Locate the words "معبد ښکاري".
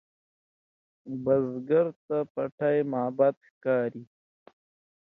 2.91-4.03